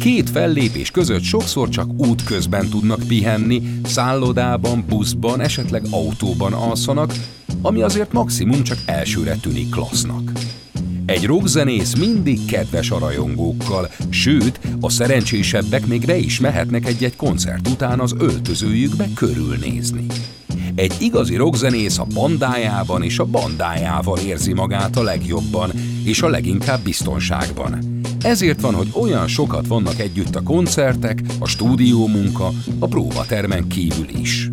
Két 0.00 0.30
fellépés 0.30 0.90
között 0.90 1.22
sokszor 1.22 1.68
csak 1.68 1.90
útközben 1.96 2.68
tudnak 2.68 3.02
pihenni, 3.08 3.62
szállodában, 3.84 4.84
buszban, 4.88 5.40
esetleg 5.40 5.82
autóban 5.90 6.52
alszanak, 6.52 7.14
ami 7.62 7.82
azért 7.82 8.12
maximum 8.12 8.62
csak 8.62 8.78
elsőre 8.86 9.36
tűnik 9.36 9.70
klassznak. 9.70 10.32
Egy 11.06 11.24
rockzenész 11.24 11.94
mindig 11.94 12.44
kedves 12.44 12.90
a 12.90 12.98
rajongókkal, 12.98 13.90
sőt, 14.08 14.60
a 14.80 14.90
szerencsésebbek 14.90 15.86
még 15.86 16.06
be 16.06 16.16
is 16.16 16.40
mehetnek 16.40 16.86
egy-egy 16.86 17.16
koncert 17.16 17.68
után 17.68 18.00
az 18.00 18.14
öltözőjükbe 18.18 19.08
körülnézni. 19.14 20.06
Egy 20.74 20.94
igazi 21.00 21.36
rockzenész 21.36 21.98
a 21.98 22.06
bandájában 22.14 23.02
és 23.02 23.18
a 23.18 23.24
bandájával 23.24 24.18
érzi 24.18 24.52
magát 24.52 24.96
a 24.96 25.02
legjobban, 25.02 25.70
és 26.04 26.22
a 26.22 26.28
leginkább 26.28 26.80
biztonságban. 26.80 27.99
Ezért 28.22 28.60
van, 28.60 28.74
hogy 28.74 28.90
olyan 28.92 29.28
sokat 29.28 29.66
vannak 29.66 29.98
együtt 29.98 30.36
a 30.36 30.42
koncertek, 30.42 31.22
a 31.38 31.46
stúdiómunka, 31.46 32.52
a 32.78 32.86
próbatermen 32.86 33.66
kívül 33.68 34.08
is. 34.20 34.50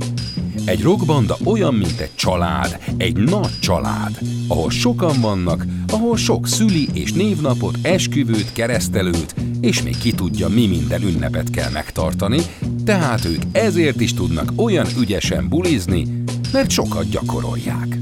Egy 0.66 0.82
rockbanda 0.82 1.38
olyan, 1.44 1.74
mint 1.74 2.00
egy 2.00 2.16
család, 2.16 2.80
egy 2.98 3.18
nagy 3.18 3.60
család, 3.60 4.20
ahol 4.48 4.70
sokan 4.70 5.22
vannak, 5.22 5.66
ahol 5.88 6.18
sok 6.18 6.48
szüli 6.48 6.88
és 6.94 7.12
névnapot, 7.14 7.78
esküvőt, 7.82 8.54
keresztelőt, 8.54 9.36
és 9.62 9.84
még 9.84 9.98
ki 9.98 10.12
tudja, 10.12 10.48
mi 10.48 10.68
minden 10.68 11.02
ünnepet 11.02 11.50
kell 11.50 11.72
megtartani, 11.72 12.40
tehát 12.86 13.26
ők 13.26 13.42
ezért 13.52 14.02
is 14.02 14.14
tudnak 14.14 14.52
olyan 14.56 14.88
ügyesen 15.00 15.50
bulizni, 15.50 16.24
mert 16.52 16.70
sokat 16.70 17.10
gyakorolják. 17.10 17.98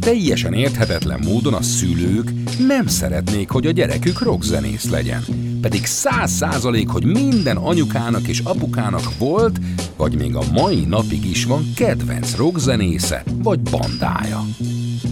Teljesen 0.00 0.52
érthetetlen 0.52 1.20
módon 1.24 1.54
a 1.54 1.62
szülők 1.62 2.32
nem 2.66 2.86
szeretnék, 2.86 3.50
hogy 3.50 3.66
a 3.66 3.70
gyerekük 3.70 4.22
rockzenész 4.22 4.90
legyen. 4.90 5.24
Pedig 5.60 5.86
száz 5.86 6.30
százalék, 6.30 6.88
hogy 6.88 7.04
minden 7.04 7.56
anyukának 7.56 8.28
és 8.28 8.38
apukának 8.38 9.18
volt, 9.18 9.58
vagy 9.96 10.16
még 10.16 10.34
a 10.34 10.42
mai 10.52 10.84
napig 10.88 11.24
is 11.24 11.44
van 11.44 11.72
kedvenc 11.76 12.36
rockzenésze 12.36 13.22
vagy 13.42 13.60
bandája. 13.60 14.44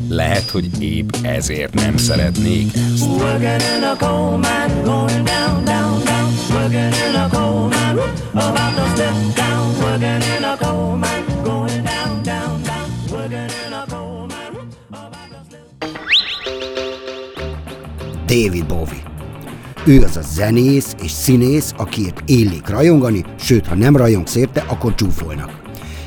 Lehet, 0.08 0.50
hogy 0.50 0.82
épp 0.82 1.10
ezért 1.22 1.74
nem 1.74 1.96
szeretnék 1.96 2.74
ezt. 2.74 3.04
David 18.28 18.66
Bowie. 18.66 19.02
Ő 19.86 20.02
az 20.02 20.16
a 20.16 20.20
zenész 20.20 20.94
és 21.02 21.10
színész, 21.10 21.72
akiért 21.76 22.22
élik 22.26 22.68
rajongani, 22.68 23.24
sőt, 23.40 23.66
ha 23.66 23.74
nem 23.74 23.96
rajong 23.96 24.26
szérte, 24.26 24.64
akkor 24.68 24.94
csúfolnak. 24.94 25.60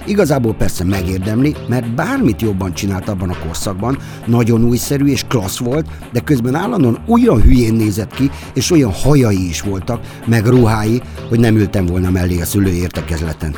Igazából 0.06 0.54
persze 0.54 0.84
megérdemli, 0.84 1.56
mert 1.68 1.96
bármit 1.96 2.42
jobban 2.42 2.74
csinált 2.74 3.10
abban 3.10 3.30
a 3.30 3.40
korszakban, 3.46 3.98
nagyon 4.26 4.64
újszerű 4.64 5.06
és 5.06 5.24
klassz 5.28 5.58
volt, 5.58 5.86
de 6.12 6.20
közben 6.20 6.56
állandóan 6.56 7.04
olyan 7.08 7.42
hülyén 7.42 7.74
nézett 7.74 8.14
ki, 8.14 8.30
és 8.54 8.72
olyan 8.72 8.92
hajai 8.92 9.48
is 9.48 9.62
voltak, 9.62 10.02
meg 10.26 10.46
ruhái, 10.46 11.02
hogy 11.30 11.40
nem 11.40 11.56
ültem 11.56 11.86
volna 11.86 12.10
mellé 12.10 12.42
a 12.42 12.46
szülő 12.46 12.72
értekezleten. 12.72 13.56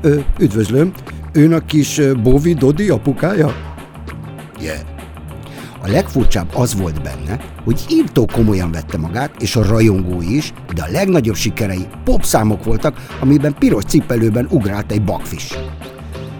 Ö, 0.00 0.18
üdvözlöm, 0.38 0.92
ön 1.32 1.52
a 1.52 1.60
kis 1.60 2.00
Bovi 2.22 2.54
Dodi 2.54 2.88
apukája? 2.88 3.54
Yeah. 4.60 4.93
A 5.84 5.90
legfurcsább 5.90 6.48
az 6.54 6.76
volt 6.76 7.02
benne, 7.02 7.40
hogy 7.64 7.84
írtó 7.90 8.26
komolyan 8.32 8.70
vette 8.70 8.98
magát, 8.98 9.42
és 9.42 9.56
a 9.56 9.66
rajongói 9.66 10.36
is, 10.36 10.52
de 10.74 10.82
a 10.82 10.90
legnagyobb 10.90 11.34
sikerei 11.34 11.86
popszámok 12.04 12.64
voltak, 12.64 13.06
amiben 13.20 13.54
piros 13.58 13.84
cipelőben 13.84 14.46
ugrált 14.50 14.92
egy 14.92 15.02
bakfis. 15.02 15.54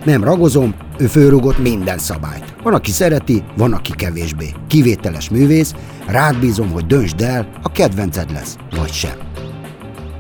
Nem 0.05 0.25
ragozom, 0.25 0.75
ő 0.99 1.07
fölrugott 1.07 1.59
minden 1.59 1.99
szabályt. 1.99 2.55
Van, 2.63 2.75
aki 2.75 2.91
szereti, 2.91 3.43
van, 3.57 3.73
aki 3.73 3.93
kevésbé. 3.93 4.55
Kivételes 4.67 5.29
művész, 5.29 5.75
rád 6.07 6.39
bízom, 6.39 6.71
hogy 6.71 6.87
döntsd 6.87 7.21
el, 7.21 7.49
a 7.63 7.73
kedvenced 7.73 8.33
lesz, 8.33 8.57
vagy 8.77 8.93
sem. 8.93 9.17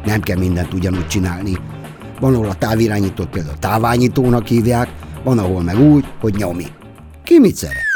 Nem 0.05 0.21
kell 0.21 0.39
mindent 0.39 0.75
ugyanúgy 0.75 1.07
csinálni. 1.07 1.57
Van, 2.21 2.35
ahol 2.35 2.49
a 2.49 2.55
távirányítót 2.55 3.29
például 3.29 3.59
táványítónak 3.59 4.47
hívják, 4.47 4.89
van, 5.23 5.39
ahol 5.39 5.63
meg 5.63 5.79
úgy, 5.79 6.05
hogy 6.21 6.35
nyomi. 6.35 6.67
Ki 7.23 7.39
mit 7.39 7.57
szeret? 7.57 7.94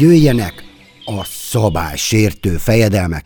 Jöjjenek 0.00 0.64
a 1.04 1.24
szabálysértő 1.24 2.56
fejedelmek. 2.56 3.22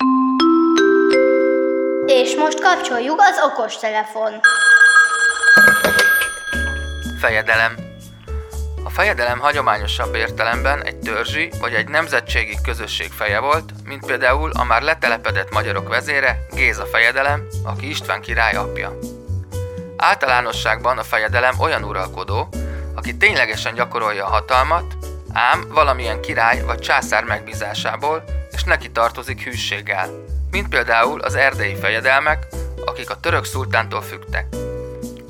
És 2.07 2.35
most 2.37 2.61
kapcsoljuk 2.61 3.21
az 3.21 3.37
okostelefon. 3.53 4.33
Fejedelem. 7.21 7.73
A 8.85 8.91
fejedelem 8.91 9.39
hagyományosabb 9.39 10.15
értelemben 10.15 10.85
egy 10.85 10.97
törzsi 10.97 11.51
vagy 11.61 11.73
egy 11.73 11.89
nemzetségi 11.89 12.57
közösség 12.63 13.11
feje 13.11 13.39
volt, 13.39 13.73
mint 13.85 14.07
például 14.07 14.51
a 14.51 14.65
már 14.65 14.83
letelepedett 14.83 15.53
magyarok 15.53 15.89
vezére, 15.89 16.37
Géza 16.53 16.85
fejedelem, 16.85 17.47
aki 17.65 17.89
István 17.89 18.21
király 18.21 18.55
apja. 18.55 18.99
Általánosságban 19.97 20.99
a 20.99 21.03
fejedelem 21.03 21.55
olyan 21.61 21.85
uralkodó, 21.85 22.49
aki 22.95 23.17
ténylegesen 23.17 23.75
gyakorolja 23.75 24.25
a 24.25 24.31
hatalmat, 24.31 25.04
ám 25.35 25.65
valamilyen 25.69 26.21
király 26.21 26.63
vagy 26.63 26.79
császár 26.79 27.25
megbízásából, 27.25 28.25
és 28.53 28.65
neki 28.65 28.91
tartozik 28.91 29.43
hűséggel, 29.43 30.09
mint 30.51 30.69
például 30.69 31.21
az 31.21 31.35
erdei 31.35 31.75
fejedelmek, 31.75 32.47
akik 32.87 33.11
a 33.11 33.21
török 33.21 33.45
szultántól 33.45 34.03
fügtek. 34.03 34.47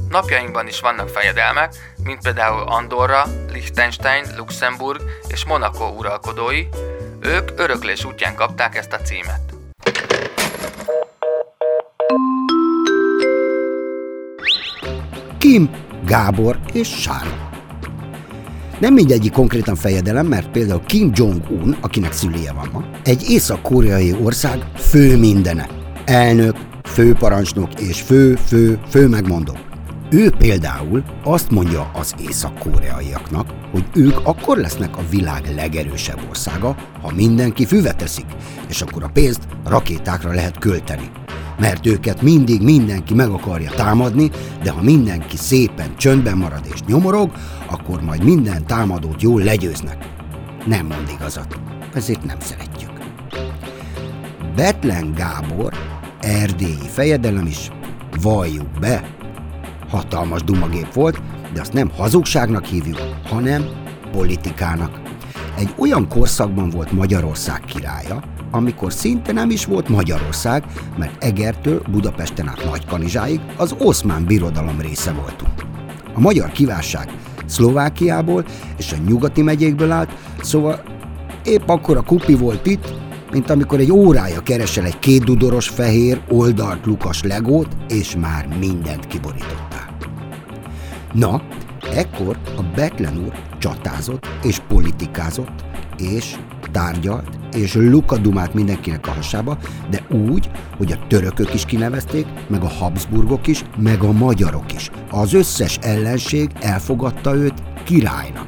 Napjainkban 0.09 0.67
is 0.67 0.81
vannak 0.81 1.09
fejedelmek, 1.09 1.95
mint 2.03 2.23
például 2.23 2.63
Andorra, 2.63 3.25
Liechtenstein, 3.53 4.25
Luxemburg 4.37 5.03
és 5.29 5.45
Monaco 5.45 5.85
uralkodói, 5.85 6.69
ők 7.21 7.51
öröklés 7.57 8.05
útján 8.05 8.35
kapták 8.35 8.77
ezt 8.77 8.93
a 8.93 8.99
címet. 8.99 9.41
Kim, 15.39 15.71
Gábor 16.05 16.59
és 16.73 16.89
Sárga. 16.89 17.54
Nem 18.81 18.95
mindegyik 18.95 19.33
konkrétan 19.33 19.75
fejedelem, 19.75 20.27
mert 20.27 20.51
például 20.51 20.83
Kim 20.87 21.11
Jong-un, 21.15 21.77
akinek 21.81 22.13
szüléje 22.13 22.53
van 22.53 22.69
ma, 22.73 22.85
egy 23.05 23.25
észak-koreai 23.29 24.15
ország 24.23 24.59
fő 24.77 25.17
mindene. 25.17 25.69
Elnök, 26.05 26.57
főparancsnok 26.83 27.81
és 27.81 28.01
fő, 28.01 28.35
fő, 28.35 28.79
fő 28.89 29.09
megmondó. 29.09 29.57
Ő 30.11 30.31
például 30.39 31.03
azt 31.25 31.51
mondja 31.51 31.91
az 31.95 32.15
észak-koreaiaknak, 32.29 33.47
hogy 33.73 33.85
ők 33.95 34.19
akkor 34.23 34.57
lesznek 34.57 34.97
a 34.97 35.05
világ 35.11 35.53
legerősebb 35.57 36.21
országa, 36.29 36.77
ha 37.03 37.13
mindenki 37.15 37.67
füvet 37.67 37.97
teszik, 37.97 38.27
és 38.69 38.83
akkor 38.83 39.03
a 39.03 39.11
pénzt 39.13 39.43
rakétákra 39.65 40.33
lehet 40.33 40.59
költeni 40.59 41.11
mert 41.59 41.87
őket 41.87 42.23
mindig 42.23 42.63
mindenki 42.63 43.15
meg 43.15 43.29
akarja 43.29 43.71
támadni, 43.71 44.31
de 44.63 44.71
ha 44.71 44.83
mindenki 44.83 45.37
szépen 45.37 45.97
csöndben 45.97 46.37
marad 46.37 46.69
és 46.73 46.83
nyomorog, 46.83 47.31
akkor 47.67 48.01
majd 48.03 48.25
minden 48.25 48.67
támadót 48.67 49.23
jól 49.23 49.43
legyőznek. 49.43 50.09
Nem 50.67 50.87
mond 50.87 51.11
igazat, 51.19 51.59
ezért 51.95 52.25
nem 52.25 52.41
szeretjük. 52.41 52.91
Betlen 54.57 55.13
Gábor, 55.15 55.73
erdélyi 56.21 56.89
fejedelem 56.93 57.47
is, 57.47 57.71
valljuk 58.23 58.69
be, 58.81 59.05
hatalmas 59.89 60.43
dumagép 60.43 60.93
volt, 60.93 61.23
de 61.53 61.61
azt 61.61 61.73
nem 61.73 61.91
hazugságnak 61.97 62.65
hívjuk, 62.65 62.99
hanem 63.25 63.65
politikának. 64.13 65.01
Egy 65.57 65.75
olyan 65.77 66.09
korszakban 66.09 66.71
volt 66.71 66.93
Magyarország 66.93 67.61
királya, 67.61 68.23
amikor 68.55 68.93
szinte 68.93 69.33
nem 69.33 69.51
is 69.51 69.65
volt 69.65 69.89
Magyarország, 69.89 70.65
mert 70.97 71.25
Egertől 71.25 71.83
Budapesten 71.91 72.49
át 72.49 72.65
Nagykanizsáig 72.65 73.41
az 73.57 73.75
oszmán 73.79 74.25
birodalom 74.25 74.81
része 74.81 75.13
voltunk. 75.13 75.53
A 76.15 76.21
magyar 76.21 76.53
kiválság 76.53 77.13
Szlovákiából 77.47 78.45
és 78.77 78.93
a 78.93 78.97
nyugati 79.07 79.43
megyékből 79.43 79.91
állt, 79.91 80.11
szóval 80.43 80.83
épp 81.45 81.69
akkor 81.69 81.97
a 81.97 82.03
kupi 82.03 82.35
volt 82.35 82.67
itt, 82.67 82.93
mint 83.33 83.51
amikor 83.51 83.81
egy 83.81 83.93
órája 83.93 84.41
keresel 84.41 84.85
egy 84.85 84.99
kétdudoros 84.99 85.69
fehér 85.69 86.21
oldalt 86.29 86.87
lukas 86.87 87.23
legót, 87.23 87.69
és 87.89 88.17
már 88.17 88.49
mindent 88.59 89.07
kiborítottál. 89.07 89.97
Na, 91.13 91.43
ekkor 91.95 92.39
a 92.57 92.63
Betlen 92.75 93.19
úr 93.19 93.33
csatázott 93.59 94.29
és 94.43 94.59
politikázott, 94.69 95.65
és 95.99 96.37
tárgyalt, 96.73 97.44
és 97.55 97.79
Dumát 98.23 98.55
mindenkinek 98.55 99.07
a 99.07 99.11
hasába, 99.11 99.59
de 99.91 100.01
úgy, 100.11 100.51
hogy 100.77 100.93
a 100.93 101.07
törökök 101.09 101.55
is 101.55 101.65
kinevezték, 101.65 102.27
meg 102.49 102.63
a 102.63 102.69
Habsburgok 102.69 103.47
is, 103.47 103.65
meg 103.77 104.03
a 104.03 104.13
magyarok 104.13 104.73
is. 104.73 104.91
Az 105.11 105.35
összes 105.35 105.79
ellenség 105.83 106.51
elfogadta 106.61 107.35
őt 107.35 107.63
királynak. 107.85 108.47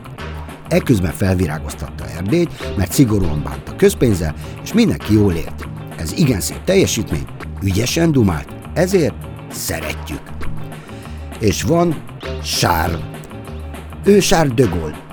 Ekközben 0.69 1.13
felvirágoztatta 1.13 2.09
Erdélyt, 2.17 2.77
mert 2.77 2.93
szigorúan 2.93 3.43
bánta 3.45 3.77
közpénzzel, 3.77 4.35
és 4.63 4.73
mindenki 4.73 5.13
jól 5.13 5.33
élt. 5.33 5.69
Ez 5.97 6.13
igen 6.13 6.41
szép 6.41 6.65
teljesítmény, 6.65 7.27
ügyesen 7.63 8.13
dumált, 8.13 8.49
ezért 8.75 9.15
szeretjük. 9.51 10.21
És 11.41 11.63
van 11.63 12.03
Charles. 12.43 13.01
Ő 14.05 14.19
Charles 14.19 14.55
de 14.55 14.65
Gaulle, 14.65 15.06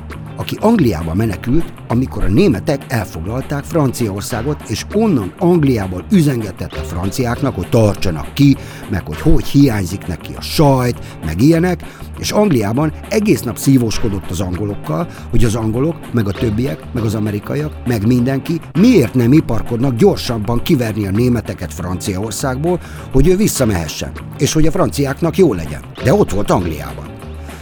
aki 0.43 0.58
Angliába 0.62 1.13
menekült, 1.13 1.73
amikor 1.88 2.23
a 2.23 2.27
németek 2.27 2.86
elfoglalták 2.88 3.63
Franciaországot, 3.63 4.62
és 4.67 4.86
onnan 4.93 5.34
Angliából 5.39 6.06
üzengetett 6.12 6.73
a 6.73 6.84
franciáknak, 6.84 7.56
hogy 7.56 7.69
tartsanak 7.69 8.34
ki, 8.34 8.58
meg 8.89 9.08
hogy 9.08 9.21
hogy 9.21 9.45
hiányzik 9.45 10.08
neki 10.08 10.34
a 10.38 10.41
sajt, 10.41 11.17
meg 11.25 11.41
ilyenek, 11.41 11.84
és 12.19 12.32
Angliában 12.32 12.93
egész 13.10 13.41
nap 13.41 13.58
szívóskodott 13.58 14.29
az 14.29 14.39
angolokkal, 14.39 15.08
hogy 15.29 15.43
az 15.43 15.56
angolok, 15.56 15.95
meg 16.13 16.27
a 16.27 16.32
többiek, 16.32 16.93
meg 16.93 17.03
az 17.03 17.15
amerikaiak, 17.15 17.73
meg 17.86 18.08
mindenki 18.08 18.60
miért 18.79 19.13
nem 19.13 19.34
iparkodnak 19.34 19.95
gyorsabban 19.95 20.62
kiverni 20.62 21.08
a 21.08 21.12
németeket 21.12 21.73
Franciaországból, 21.73 22.79
hogy 23.12 23.27
ő 23.27 23.36
visszamehessen, 23.36 24.12
és 24.38 24.53
hogy 24.53 24.67
a 24.67 24.71
franciáknak 24.71 25.38
jó 25.38 25.53
legyen. 25.53 25.82
De 26.03 26.13
ott 26.13 26.32
volt 26.32 26.51
Angliában. 26.51 27.06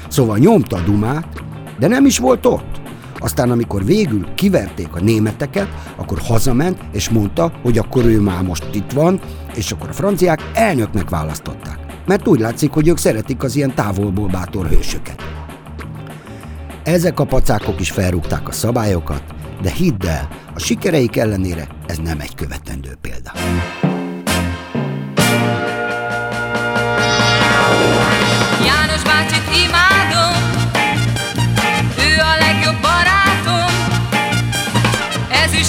Szóval 0.08 0.38
nyomta 0.38 0.76
a 0.76 0.82
dumát, 0.86 1.50
de 1.82 1.88
nem 1.88 2.06
is 2.06 2.18
volt 2.18 2.46
ott. 2.46 2.82
Aztán, 3.20 3.52
amikor 3.52 3.86
végül 3.86 4.34
kiverték 4.36 4.94
a 4.94 5.00
németeket, 5.00 5.68
akkor 5.96 6.20
hazament, 6.20 6.80
és 6.92 7.10
mondta, 7.10 7.52
hogy 7.62 7.78
akkor 7.78 8.06
ő 8.06 8.20
már 8.20 8.44
most 8.44 8.66
itt 8.74 8.92
van, 8.92 9.20
és 9.56 9.72
akkor 9.72 9.90
a 9.90 9.94
franciák 9.94 10.52
elnöknek 10.54 11.10
választották. 11.10 11.80
Mert 12.06 12.28
úgy 12.28 12.40
látszik, 12.40 12.72
hogy 12.72 12.88
ők 12.88 12.98
szeretik 12.98 13.44
az 13.44 13.56
ilyen 13.56 13.76
távolból 13.76 14.28
bátor 14.28 14.68
hősöket. 14.68 15.22
Ezek 16.84 17.20
a 17.20 17.26
pacákok 17.26 17.80
is 17.80 17.92
felrúgták 17.92 18.48
a 18.48 18.52
szabályokat, 18.52 19.24
de 19.62 19.70
hidd 19.70 20.08
el, 20.08 20.28
a 20.54 20.60
sikereik 20.60 21.18
ellenére 21.18 21.68
ez 21.88 21.98
nem 21.98 22.20
egy 22.20 22.36
követendő 22.36 22.98
példa. 23.02 23.32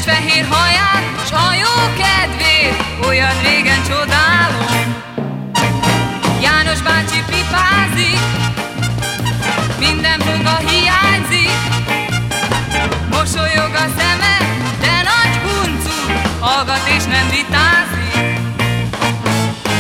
Fehér 0.05 0.47
haját, 0.51 1.27
s 1.27 1.31
a 1.31 1.55
jó 1.65 1.75
kedvét, 2.03 2.85
olyan 3.09 3.41
régen 3.43 3.83
csodálom. 3.89 4.95
János 6.43 6.83
bácsi 6.83 7.23
pipázik, 7.27 8.21
minden 9.79 10.19
foga 10.21 10.57
hiányzik. 10.57 11.61
Mosolyog 13.11 13.73
a 13.75 13.87
szeme, 13.99 14.37
de 14.81 14.95
nagy 15.11 15.37
huncu, 15.43 16.13
hallgat 16.41 16.89
és 16.97 17.05
nem 17.05 17.29
vitázik. 17.31 18.41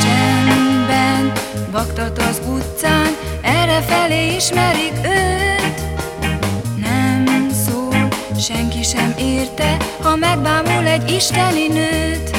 Csendben 0.02 1.32
vaktat 1.70 2.18
az 2.18 2.40
utcán, 2.46 3.16
erre 3.42 3.80
felé 3.80 4.34
ismerik 4.34 4.92
őt. 5.04 5.41
Érte, 9.42 9.76
ha 10.02 10.16
megbámul 10.16 10.86
egy 10.86 11.10
isteni 11.10 11.66
nőt. 11.66 12.36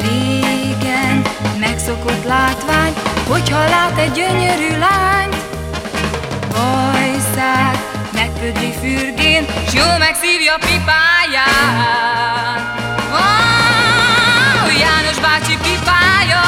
Régen 0.00 1.22
megszokott 1.58 2.24
látvány, 2.24 2.92
hogyha 3.28 3.58
lát 3.68 3.98
egy 3.98 4.12
gyönyörű 4.12 4.78
lányt. 4.78 5.36
Bajszák, 6.52 7.76
megpödri 8.12 8.72
fürgén, 8.80 9.46
s 9.68 9.72
jól 9.72 9.98
megszívja 9.98 10.54
pipáját. 10.58 11.54
Ó, 13.12 13.24
János 14.80 15.18
bácsi 15.20 15.56
pipája, 15.62 16.44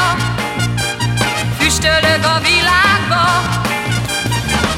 a 2.35 2.39
világba. 2.41 3.23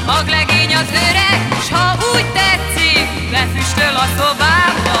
Maglegény 0.06 0.74
az 0.74 0.88
öreg, 0.90 1.38
s 1.64 1.68
ha 1.70 1.96
úgy 2.14 2.26
tetszik, 2.32 2.81
lefüstöl 3.30 3.96
a 3.96 4.06
szobába. 4.18 5.00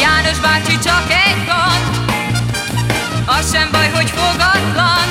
János 0.00 0.38
bácsi 0.40 0.78
csak 0.78 1.10
egy 1.26 1.44
van, 1.46 1.80
az 3.26 3.52
sem 3.52 3.68
baj, 3.72 3.90
hogy 3.90 4.10
fogatlan. 4.10 5.08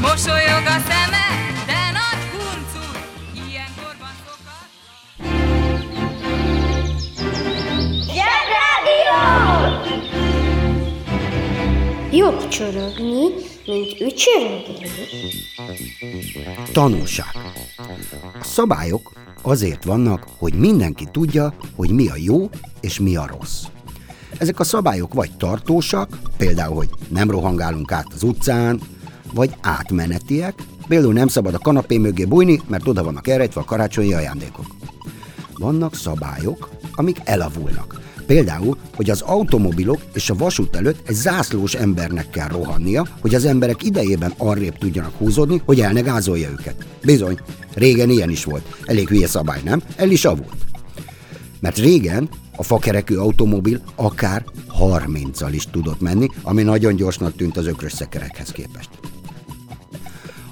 Mosolyog 0.00 0.64
a 0.66 0.78
szeme, 0.88 1.26
de 1.66 1.90
nagy 1.98 2.22
huncu, 2.32 2.84
ilyenkorban 3.48 4.14
szokatlan. 4.24 4.66
Jobb 12.12 12.48
csorogni, 12.48 13.24
mint 13.66 14.00
ücsörögni. 14.00 14.90
Tanulság. 16.72 17.36
A 18.40 18.44
szabályok 18.44 19.12
azért 19.44 19.84
vannak, 19.84 20.26
hogy 20.38 20.54
mindenki 20.54 21.08
tudja, 21.12 21.54
hogy 21.76 21.90
mi 21.90 22.08
a 22.08 22.14
jó 22.16 22.50
és 22.80 23.00
mi 23.00 23.16
a 23.16 23.26
rossz. 23.38 23.64
Ezek 24.38 24.60
a 24.60 24.64
szabályok 24.64 25.14
vagy 25.14 25.36
tartósak, 25.36 26.18
például, 26.36 26.74
hogy 26.74 26.88
nem 27.08 27.30
rohangálunk 27.30 27.92
át 27.92 28.06
az 28.14 28.22
utcán, 28.22 28.80
vagy 29.32 29.54
átmenetiek, 29.60 30.54
például 30.88 31.12
nem 31.12 31.28
szabad 31.28 31.54
a 31.54 31.58
kanapé 31.58 31.98
mögé 31.98 32.24
bújni, 32.24 32.60
mert 32.66 32.88
oda 32.88 33.04
vannak 33.04 33.28
elrejtve 33.28 33.60
a 33.60 33.64
karácsonyi 33.64 34.14
ajándékok. 34.14 34.66
Vannak 35.58 35.94
szabályok, 35.94 36.70
amik 36.94 37.20
elavulnak. 37.24 38.00
Például, 38.26 38.76
hogy 38.94 39.10
az 39.10 39.20
automobilok 39.20 40.00
és 40.14 40.30
a 40.30 40.34
vasút 40.34 40.76
előtt 40.76 41.08
egy 41.08 41.14
zászlós 41.14 41.74
embernek 41.74 42.30
kell 42.30 42.48
rohannia, 42.48 43.06
hogy 43.20 43.34
az 43.34 43.44
emberek 43.44 43.82
idejében 43.82 44.34
arrébb 44.36 44.78
tudjanak 44.78 45.16
húzódni, 45.18 45.62
hogy 45.64 45.80
el 45.80 45.92
ne 45.92 46.00
gázolja 46.00 46.50
őket. 46.50 46.86
Bizony, 47.02 47.38
régen 47.74 48.10
ilyen 48.10 48.30
is 48.30 48.44
volt. 48.44 48.76
Elég 48.84 49.08
hülye 49.08 49.26
szabály, 49.26 49.60
nem? 49.64 49.82
El 49.96 50.10
is 50.10 50.24
avult. 50.24 50.56
Mert 51.60 51.78
régen 51.78 52.28
a 52.56 52.62
fakerekű 52.62 53.16
automobil 53.16 53.80
akár 53.94 54.44
30-al 54.80 55.50
is 55.50 55.66
tudott 55.66 56.00
menni, 56.00 56.28
ami 56.42 56.62
nagyon 56.62 56.96
gyorsnak 56.96 57.36
tűnt 57.36 57.56
az 57.56 57.66
ökrös 57.66 57.92
szekerekhez 57.92 58.50
képest. 58.50 58.88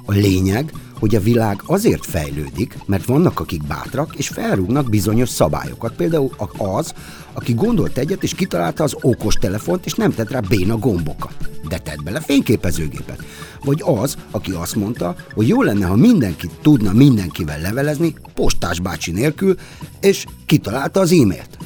A 0.04 0.12
lényeg, 0.12 0.72
hogy 1.02 1.14
a 1.14 1.20
világ 1.20 1.62
azért 1.66 2.06
fejlődik, 2.06 2.78
mert 2.86 3.04
vannak, 3.04 3.40
akik 3.40 3.66
bátrak, 3.66 4.14
és 4.16 4.28
felrúgnak 4.28 4.88
bizonyos 4.88 5.28
szabályokat. 5.28 5.92
Például 5.92 6.30
az, 6.56 6.92
aki 7.32 7.54
gondolt 7.54 7.98
egyet, 7.98 8.22
és 8.22 8.34
kitalálta 8.34 8.84
az 8.84 8.96
okos 9.00 9.34
telefont, 9.34 9.86
és 9.86 9.94
nem 9.94 10.14
tett 10.14 10.30
rá 10.30 10.40
béna 10.40 10.78
gombokat. 10.78 11.34
De 11.68 11.78
tett 11.78 12.02
bele 12.02 12.20
fényképezőgépet. 12.20 13.24
Vagy 13.64 13.82
az, 13.84 14.16
aki 14.30 14.50
azt 14.50 14.76
mondta, 14.76 15.14
hogy 15.34 15.48
jó 15.48 15.62
lenne, 15.62 15.86
ha 15.86 15.96
mindenki 15.96 16.48
tudna 16.60 16.92
mindenkivel 16.92 17.60
levelezni, 17.60 18.14
postás 18.34 18.80
bácsi 18.80 19.10
nélkül, 19.10 19.54
és 20.00 20.24
kitalálta 20.46 21.00
az 21.00 21.12
e-mailt. 21.12 21.58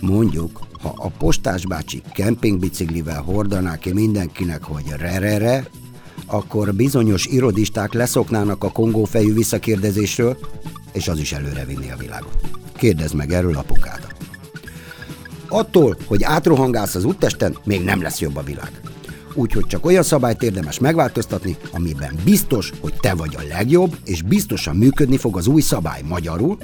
Mondjuk, 0.00 0.60
ha 0.82 0.92
a 0.96 1.08
postás 1.08 1.66
bácsi 1.66 2.02
kempingbiciklivel 2.14 3.22
hordaná 3.22 3.76
ki 3.76 3.92
mindenkinek, 3.92 4.62
hogy 4.64 4.84
re-re-re, 4.96 5.64
akkor 6.26 6.74
bizonyos 6.74 7.26
irodisták 7.26 7.92
leszoknának 7.92 8.64
a 8.64 8.72
kongófejű 8.72 9.32
visszakérdezésről, 9.32 10.38
és 10.92 11.08
az 11.08 11.18
is 11.18 11.32
előre 11.32 11.64
vinni 11.64 11.90
a 11.90 11.96
világot. 11.96 12.38
Kérdezd 12.76 13.14
meg 13.14 13.32
erről 13.32 13.56
apukádat. 13.56 14.14
Attól, 15.48 15.96
hogy 16.06 16.22
átrohangálsz 16.22 16.94
az 16.94 17.04
úttesten, 17.04 17.56
még 17.64 17.84
nem 17.84 18.02
lesz 18.02 18.20
jobb 18.20 18.36
a 18.36 18.42
világ. 18.42 18.80
Úgyhogy 19.34 19.66
csak 19.66 19.86
olyan 19.86 20.02
szabályt 20.02 20.42
érdemes 20.42 20.78
megváltoztatni, 20.78 21.56
amiben 21.72 22.18
biztos, 22.24 22.72
hogy 22.80 22.94
te 23.00 23.14
vagy 23.14 23.36
a 23.36 23.46
legjobb, 23.48 23.96
és 24.04 24.22
biztosan 24.22 24.76
működni 24.76 25.16
fog 25.16 25.36
az 25.36 25.46
új 25.46 25.60
szabály 25.60 26.02
magyarul. 26.08 26.58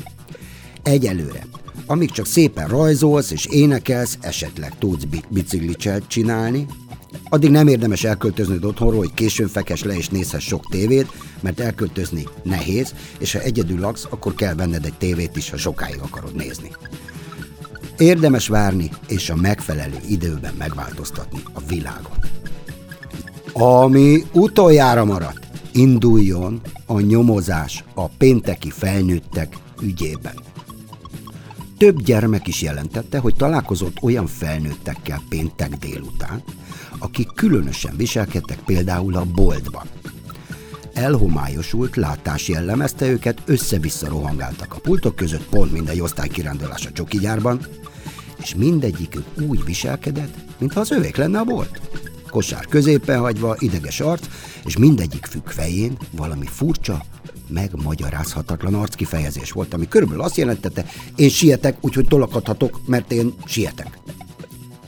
Egyelőre, 0.82 1.46
amíg 1.86 2.10
csak 2.10 2.26
szépen 2.26 2.68
rajzolsz 2.68 3.30
és 3.30 3.46
énekelsz, 3.46 4.18
esetleg 4.20 4.78
tudsz 4.78 5.04
bi- 5.04 5.24
biciklicselt 5.28 6.08
csinálni, 6.08 6.66
addig 7.28 7.50
nem 7.50 7.68
érdemes 7.68 8.04
elköltöznöd 8.04 8.64
otthonról, 8.64 8.98
hogy 8.98 9.14
későn 9.14 9.48
fekes 9.48 9.82
le 9.82 9.96
és 9.96 10.08
nézhess 10.08 10.46
sok 10.46 10.68
tévét, 10.70 11.12
mert 11.40 11.60
elköltözni 11.60 12.28
nehéz, 12.42 12.94
és 13.18 13.32
ha 13.32 13.40
egyedül 13.40 13.80
laksz, 13.80 14.06
akkor 14.10 14.34
kell 14.34 14.54
venned 14.54 14.84
egy 14.84 14.96
tévét 14.98 15.36
is, 15.36 15.50
ha 15.50 15.56
sokáig 15.56 15.98
akarod 16.00 16.34
nézni. 16.34 16.70
Érdemes 17.98 18.48
várni 18.48 18.90
és 19.08 19.30
a 19.30 19.36
megfelelő 19.36 19.98
időben 20.08 20.54
megváltoztatni 20.58 21.40
a 21.52 21.60
világot. 21.68 22.18
Ami 23.52 24.24
utoljára 24.32 25.04
maradt, 25.04 25.46
induljon 25.72 26.60
a 26.86 27.00
nyomozás 27.00 27.84
a 27.94 28.08
pénteki 28.08 28.70
felnőttek 28.70 29.56
ügyében. 29.82 30.34
Több 31.80 32.02
gyermek 32.02 32.46
is 32.46 32.62
jelentette, 32.62 33.18
hogy 33.18 33.34
találkozott 33.34 34.02
olyan 34.02 34.26
felnőttekkel 34.26 35.22
péntek 35.28 35.76
délután, 35.76 36.42
akik 36.98 37.28
különösen 37.34 37.96
viselkedtek 37.96 38.58
például 38.58 39.16
a 39.16 39.24
boltban. 39.24 39.86
Elhomályosult 40.92 41.96
látás 41.96 42.48
jellemezte 42.48 43.06
őket, 43.06 43.42
össze-vissza 43.44 44.08
rohangáltak 44.08 44.74
a 44.74 44.80
pultok 44.80 45.16
között, 45.16 45.48
pont 45.48 45.72
mint 45.72 45.88
egy 45.88 46.00
osztálykirándulás 46.00 46.86
a 46.86 46.92
csokigyárban, 46.92 47.60
és 48.42 48.54
mindegyikük 48.54 49.24
úgy 49.48 49.64
viselkedett, 49.64 50.34
mintha 50.58 50.80
az 50.80 50.90
övék 50.90 51.16
lenne 51.16 51.38
a 51.38 51.44
bolt. 51.44 51.80
Kosár 52.30 52.66
középen 52.66 53.20
hagyva, 53.20 53.56
ideges 53.58 54.00
arc, 54.00 54.26
és 54.64 54.76
mindegyik 54.76 55.26
függ 55.26 55.46
fején 55.46 55.98
valami 56.10 56.46
furcsa, 56.46 57.04
megmagyarázhatatlan 57.50 58.74
arckifejezés 58.74 59.52
volt, 59.52 59.74
ami 59.74 59.88
körülbelül 59.88 60.22
azt 60.22 60.36
jelentette, 60.36 60.84
én 61.16 61.28
sietek, 61.28 61.76
úgyhogy 61.80 62.06
tolakadhatok, 62.06 62.80
mert 62.86 63.12
én 63.12 63.34
sietek. 63.44 63.98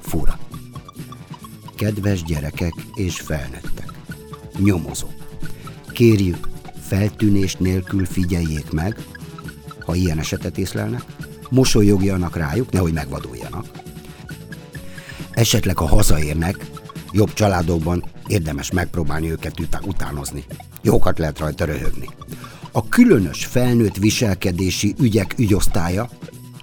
Fura. 0.01 0.39
Kedves 1.77 2.23
gyerekek 2.23 2.75
és 2.95 3.21
felnőttek. 3.21 3.93
Nyomozó. 4.59 5.07
Kérjük, 5.93 6.49
feltűnés 6.81 7.57
nélkül 7.57 8.05
figyeljék 8.05 8.71
meg, 8.71 8.97
ha 9.85 9.95
ilyen 9.95 10.19
esetet 10.19 10.59
észlelnek, 10.59 11.03
mosolyogjanak 11.51 12.37
rájuk, 12.37 12.71
nehogy 12.71 12.93
megvaduljanak. 12.93 13.67
Esetleg, 15.31 15.77
ha 15.77 15.87
hazaérnek, 15.87 16.67
jobb 17.13 17.33
családokban 17.33 18.05
érdemes 18.27 18.71
megpróbálni 18.71 19.31
őket 19.31 19.61
utá- 19.61 19.87
utánozni. 19.87 20.45
Jókat 20.83 21.19
lehet 21.19 21.39
rajta 21.39 21.65
röhögni. 21.65 22.09
A 22.73 22.89
különös 22.89 23.45
felnőtt 23.45 23.97
viselkedési 23.97 24.95
ügyek 25.01 25.35
ügyosztálya 25.39 26.09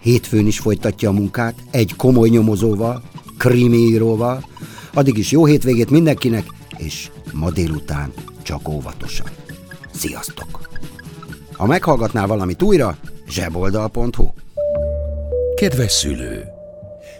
hétfőn 0.01 0.47
is 0.47 0.59
folytatja 0.59 1.09
a 1.09 1.13
munkát, 1.13 1.55
egy 1.71 1.95
komoly 1.95 2.29
nyomozóval, 2.29 3.01
krimiíróval. 3.37 4.43
Addig 4.93 5.17
is 5.17 5.31
jó 5.31 5.45
hétvégét 5.45 5.89
mindenkinek, 5.89 6.45
és 6.77 7.09
ma 7.33 7.51
délután 7.51 8.13
csak 8.43 8.69
óvatosan. 8.69 9.27
Sziasztok! 9.93 10.69
Ha 11.53 11.65
meghallgatnál 11.65 12.27
valamit 12.27 12.61
újra, 12.61 12.97
zseboldal.hu 13.29 14.27
Kedves 15.55 15.91
szülő! 15.91 16.43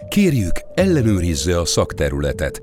Kérjük, 0.08 0.60
ellenőrizze 0.74 1.58
a 1.58 1.64
szakterületet, 1.64 2.62